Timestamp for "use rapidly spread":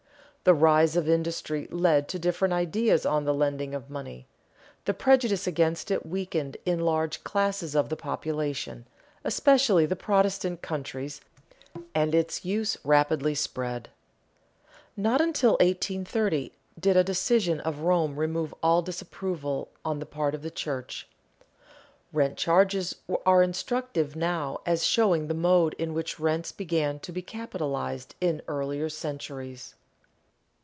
12.43-13.89